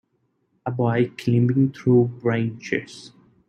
[0.65, 3.11] A boy climbing through branches.